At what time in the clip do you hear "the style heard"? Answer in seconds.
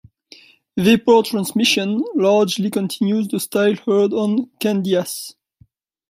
3.27-4.13